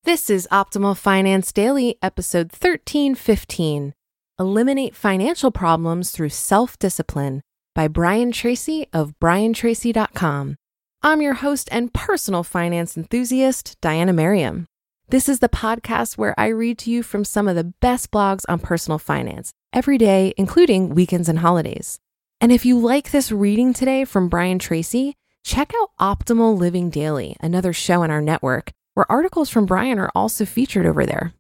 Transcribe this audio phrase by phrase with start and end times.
[0.05, 3.93] This is Optimal Finance Daily, episode 1315.
[4.39, 7.43] Eliminate financial problems through self-discipline
[7.75, 10.57] by Brian Tracy of briantracy.com.
[11.03, 14.67] I'm your host and personal finance enthusiast, Diania Merriam.
[15.11, 18.45] This is the podcast where I read to you from some of the best blogs
[18.49, 21.99] on personal finance every day, including weekends and holidays.
[22.41, 27.37] And if you like this reading today from Brian Tracy, check out Optimal Living Daily,
[27.41, 31.35] another show in our network, where articles from Brian are also featured over there.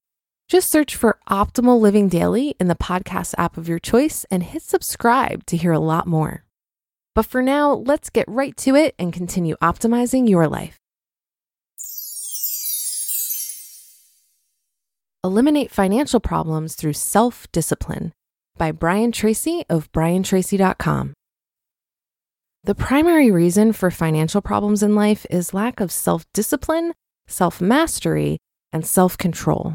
[0.49, 4.63] Just search for Optimal Living Daily in the podcast app of your choice and hit
[4.63, 6.43] subscribe to hear a lot more.
[7.15, 10.80] But for now, let's get right to it and continue optimizing your life.
[15.23, 18.15] Eliminate Financial Problems Through Self Discipline
[18.57, 21.13] by Brian Tracy of briantracy.com.
[22.65, 26.95] The primary reason for financial problems in life is lack of self discipline,
[27.27, 28.39] self mastery,
[28.73, 29.75] and self control.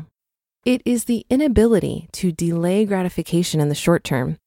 [0.65, 4.37] It is the inability to delay gratification in the short term.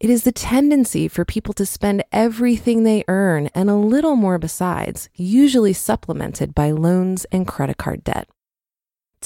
[0.00, 4.38] It is the tendency for people to spend everything they earn and a little more
[4.38, 8.26] besides, usually supplemented by loans and credit card debt.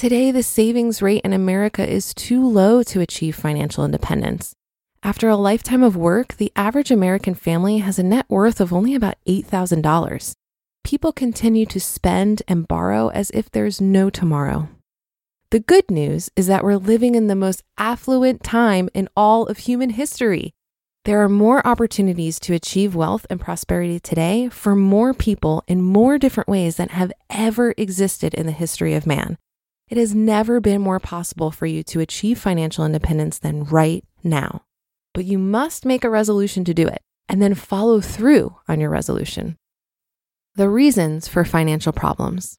[0.00, 4.54] Today, the savings rate in America is too low to achieve financial independence.
[5.02, 8.94] After a lifetime of work, the average American family has a net worth of only
[8.94, 10.32] about $8,000.
[10.84, 14.70] People continue to spend and borrow as if there's no tomorrow.
[15.50, 19.58] The good news is that we're living in the most affluent time in all of
[19.58, 20.54] human history.
[21.04, 26.16] There are more opportunities to achieve wealth and prosperity today for more people in more
[26.16, 29.36] different ways than have ever existed in the history of man.
[29.90, 34.62] It has never been more possible for you to achieve financial independence than right now.
[35.12, 38.90] But you must make a resolution to do it and then follow through on your
[38.90, 39.56] resolution.
[40.54, 42.56] The reasons for financial problems.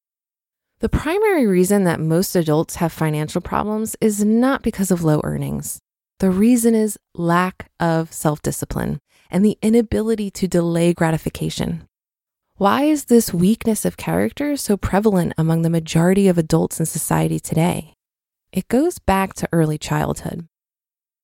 [0.81, 5.79] The primary reason that most adults have financial problems is not because of low earnings.
[6.19, 8.99] The reason is lack of self discipline
[9.29, 11.87] and the inability to delay gratification.
[12.61, 17.39] Why is this weakness of character so prevalent among the majority of adults in society
[17.39, 17.95] today?
[18.53, 20.45] It goes back to early childhood.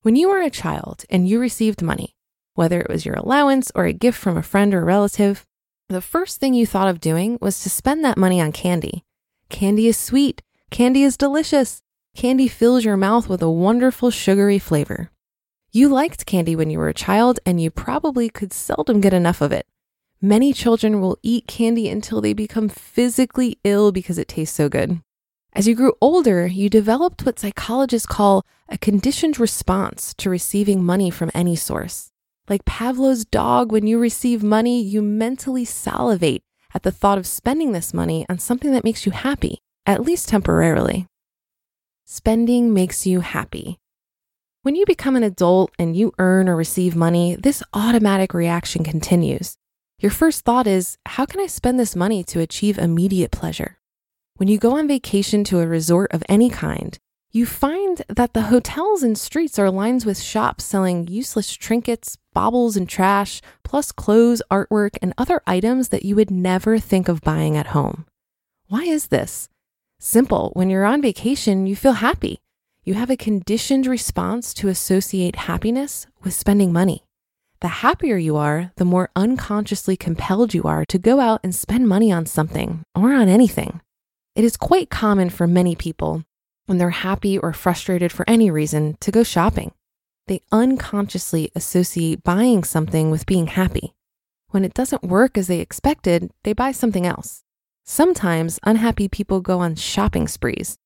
[0.02, 2.16] When you were a child and you received money,
[2.56, 5.46] whether it was your allowance or a gift from a friend or a relative,
[5.90, 9.04] the first thing you thought of doing was to spend that money on candy.
[9.50, 10.42] Candy is sweet.
[10.72, 11.84] Candy is delicious.
[12.16, 15.12] Candy fills your mouth with a wonderful sugary flavor.
[15.72, 19.40] You liked candy when you were a child, and you probably could seldom get enough
[19.40, 19.68] of it.
[20.22, 25.00] Many children will eat candy until they become physically ill because it tastes so good.
[25.54, 31.12] As you grew older, you developed what psychologists call a conditioned response to receiving money
[31.12, 32.10] from any source.
[32.50, 36.42] Like Pavlov's dog, when you receive money, you mentally salivate
[36.74, 40.30] at the thought of spending this money on something that makes you happy, at least
[40.30, 41.06] temporarily.
[42.06, 43.78] Spending makes you happy.
[44.64, 49.58] When you become an adult and you earn or receive money, this automatic reaction continues.
[50.00, 53.80] Your first thought is, how can I spend this money to achieve immediate pleasure?
[54.36, 56.96] When you go on vacation to a resort of any kind,
[57.32, 62.78] you find that the hotels and streets are lined with shops selling useless trinkets, baubles,
[62.78, 67.58] and trash, plus clothes, artwork, and other items that you would never think of buying
[67.58, 68.06] at home.
[68.68, 69.50] Why is this?
[70.00, 70.52] Simple.
[70.54, 72.38] When you're on vacation, you feel happy.
[72.84, 77.07] You have a conditioned response to associate happiness with spending money
[77.60, 81.88] the happier you are, the more unconsciously compelled you are to go out and spend
[81.88, 83.82] money on something or on anything.
[84.36, 86.24] It is quite common for many people,
[86.68, 89.72] when they're happy or frustrated for any reason, to go shopping.
[90.28, 93.96] They unconsciously associate buying something with being happy.
[94.50, 97.44] When it doesn't work as they expected, they buy something else.
[97.86, 100.78] Sometimes unhappy people go on shopping sprees,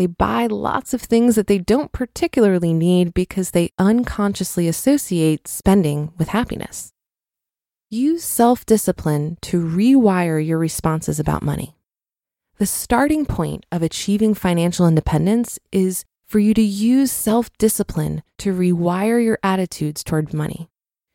[0.00, 6.10] they buy lots of things that they don't particularly need because they unconsciously associate spending
[6.16, 6.94] with happiness.
[7.90, 11.76] Use self discipline to rewire your responses about money.
[12.56, 18.54] The starting point of achieving financial independence is for you to use self discipline to
[18.54, 20.70] rewire your attitudes toward money.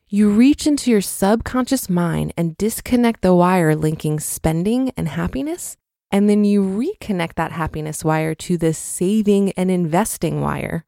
[0.09, 5.75] You reach into your subconscious mind and disconnect the wire linking spending and happiness,
[6.11, 10.85] and then you reconnect that happiness wire to the saving and investing wire.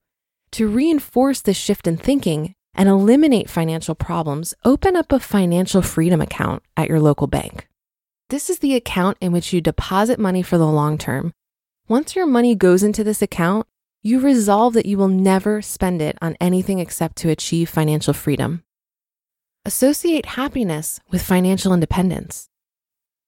[0.51, 6.21] To reinforce the shift in thinking and eliminate financial problems, open up a financial freedom
[6.21, 7.67] account at your local bank.
[8.29, 11.33] This is the account in which you deposit money for the long term.
[11.87, 13.65] Once your money goes into this account,
[14.03, 18.63] you resolve that you will never spend it on anything except to achieve financial freedom.
[19.65, 22.46] Associate happiness with financial independence.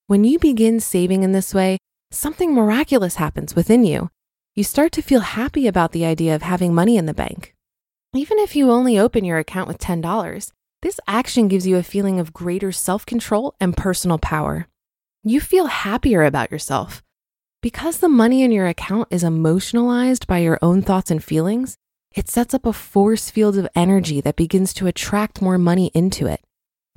[0.09, 1.77] When you begin saving in this way,
[2.09, 4.09] something miraculous happens within you.
[4.55, 7.53] You start to feel happy about the idea of having money in the bank.
[8.15, 10.51] Even if you only open your account with $10,
[10.81, 14.67] this action gives you a feeling of greater self control and personal power.
[15.23, 17.03] You feel happier about yourself.
[17.61, 21.77] Because the money in your account is emotionalized by your own thoughts and feelings,
[22.15, 26.25] it sets up a force field of energy that begins to attract more money into
[26.25, 26.41] it.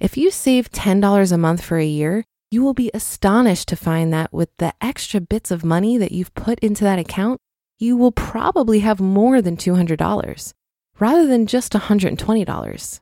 [0.01, 4.13] If you save $10 a month for a year, you will be astonished to find
[4.13, 7.41] that with the extra bits of money that you've put into that account,
[7.79, 10.53] you will probably have more than $200
[11.01, 13.01] rather than just $120.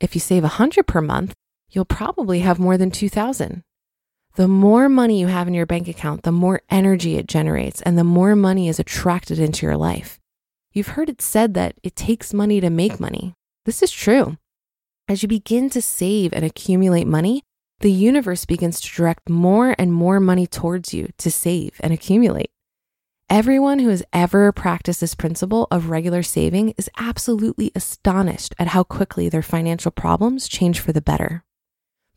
[0.00, 1.34] If you save 100 per month,
[1.68, 3.62] you'll probably have more than 2000.
[4.36, 7.98] The more money you have in your bank account, the more energy it generates and
[7.98, 10.18] the more money is attracted into your life.
[10.72, 13.34] You've heard it said that it takes money to make money.
[13.66, 14.38] This is true.
[15.06, 17.42] As you begin to save and accumulate money,
[17.80, 22.50] the universe begins to direct more and more money towards you to save and accumulate.
[23.28, 28.84] Everyone who has ever practiced this principle of regular saving is absolutely astonished at how
[28.84, 31.44] quickly their financial problems change for the better.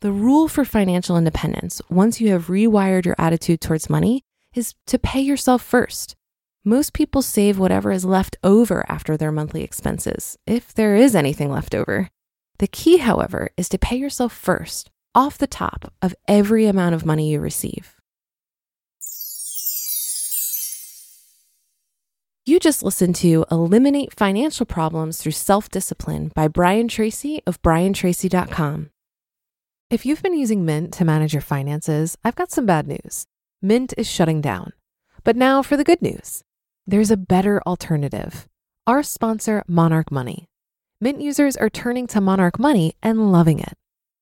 [0.00, 4.24] The rule for financial independence, once you have rewired your attitude towards money,
[4.54, 6.16] is to pay yourself first.
[6.64, 11.50] Most people save whatever is left over after their monthly expenses, if there is anything
[11.50, 12.08] left over.
[12.60, 17.06] The key, however, is to pay yourself first, off the top of every amount of
[17.06, 17.96] money you receive.
[22.46, 28.90] You just listened to Eliminate Financial Problems Through Self Discipline by Brian Tracy of briantracy.com.
[29.90, 33.26] If you've been using Mint to manage your finances, I've got some bad news.
[33.60, 34.72] Mint is shutting down.
[35.22, 36.42] But now for the good news
[36.86, 38.48] there's a better alternative.
[38.86, 40.48] Our sponsor, Monarch Money.
[41.00, 43.74] Mint users are turning to Monarch Money and loving it.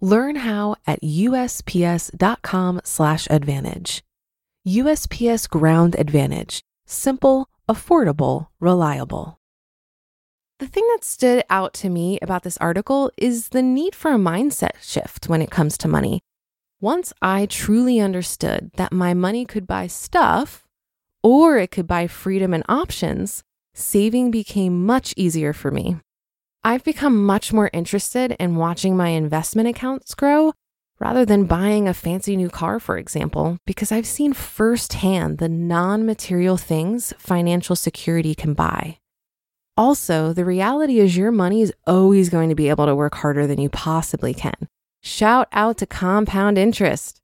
[0.00, 4.02] Learn how at usps.com/slash advantage.
[4.66, 6.62] USPS Ground Advantage.
[6.86, 9.38] Simple, affordable, reliable.
[10.58, 14.18] The thing that stood out to me about this article is the need for a
[14.18, 16.20] mindset shift when it comes to money.
[16.80, 20.66] Once I truly understood that my money could buy stuff
[21.22, 23.42] or it could buy freedom and options,
[23.72, 25.96] saving became much easier for me.
[26.62, 30.52] I've become much more interested in watching my investment accounts grow
[30.98, 36.04] rather than buying a fancy new car, for example, because I've seen firsthand the non
[36.04, 38.98] material things financial security can buy.
[39.74, 43.46] Also, the reality is your money is always going to be able to work harder
[43.46, 44.68] than you possibly can.
[45.02, 47.22] Shout out to compound interest.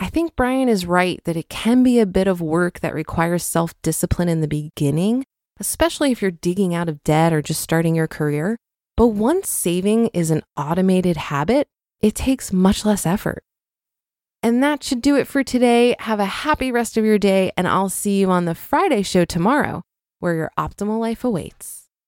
[0.00, 3.44] I think Brian is right that it can be a bit of work that requires
[3.44, 5.24] self discipline in the beginning,
[5.60, 8.58] especially if you're digging out of debt or just starting your career.
[9.02, 11.66] But once saving is an automated habit,
[12.00, 13.42] it takes much less effort.
[14.44, 15.96] And that should do it for today.
[15.98, 19.24] Have a happy rest of your day, and I'll see you on the Friday show
[19.24, 19.82] tomorrow,
[20.20, 21.81] where your optimal life awaits.